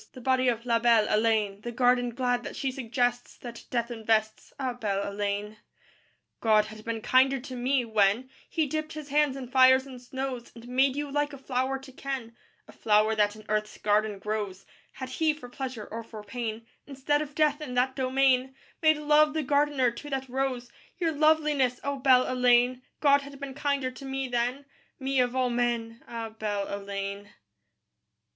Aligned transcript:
The 0.13 0.19
body 0.19 0.47
of 0.47 0.65
La 0.65 0.79
belle 0.79 1.05
Heléne; 1.05 1.61
The 1.61 1.71
garden 1.71 2.09
glad 2.15 2.43
that 2.43 2.55
she 2.55 2.71
suggests, 2.71 3.37
That 3.37 3.65
Death 3.69 3.91
invests, 3.91 4.51
Ah, 4.59 4.73
belle 4.73 5.03
Heléne. 5.05 5.49
III 5.51 5.57
God 6.39 6.65
had 6.65 6.83
been 6.83 7.01
kinder 7.01 7.39
to 7.41 7.55
me, 7.55 7.85
when 7.85 8.27
He 8.49 8.65
dipped 8.65 8.93
His 8.93 9.09
hands 9.09 9.37
in 9.37 9.47
fires 9.51 9.85
and 9.85 10.01
snows 10.01 10.51
And 10.55 10.67
made 10.67 10.95
you 10.95 11.11
like 11.11 11.33
a 11.33 11.37
flower 11.37 11.77
to 11.77 11.91
ken, 11.91 12.35
A 12.67 12.71
flower 12.71 13.13
that 13.13 13.35
in 13.35 13.45
Earth's 13.47 13.77
garden 13.77 14.17
grows, 14.17 14.65
Had 14.93 15.09
He, 15.09 15.35
for 15.35 15.49
pleasure 15.49 15.85
or 15.91 16.03
for 16.03 16.23
pain, 16.23 16.65
Instead 16.87 17.21
of 17.21 17.35
Death 17.35 17.61
in 17.61 17.75
that 17.75 17.95
domain, 17.95 18.55
Made 18.81 18.97
Love 18.97 19.35
the 19.35 19.43
gardener 19.43 19.91
to 19.91 20.09
that 20.09 20.27
rose, 20.27 20.71
Your 20.97 21.11
loveliness, 21.11 21.79
O 21.83 21.99
belle 21.99 22.25
Heléne! 22.25 22.81
God 23.01 23.21
had 23.21 23.39
been 23.39 23.53
kinder 23.53 23.91
to 23.91 24.05
me 24.05 24.27
then 24.27 24.65
Me 24.99 25.19
of 25.19 25.35
all 25.35 25.51
men, 25.51 26.03
Ah, 26.07 26.29
belle 26.31 26.65
Heléne. 26.65 27.27